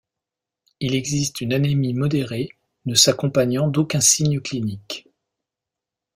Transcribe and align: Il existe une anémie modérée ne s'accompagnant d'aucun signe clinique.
Il 0.79 0.95
existe 0.95 1.41
une 1.41 1.53
anémie 1.53 1.93
modérée 1.93 2.49
ne 2.87 2.95
s'accompagnant 2.95 3.67
d'aucun 3.67 3.99
signe 4.01 4.39
clinique. 4.39 5.07